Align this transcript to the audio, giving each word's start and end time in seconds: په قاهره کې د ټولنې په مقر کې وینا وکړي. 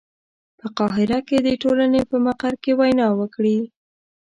په 0.59 0.67
قاهره 0.77 1.19
کې 1.27 1.37
د 1.47 1.49
ټولنې 1.61 2.01
په 2.11 2.15
مقر 2.25 2.53
کې 2.63 2.71
وینا 2.79 3.07
وکړي. 3.19 3.57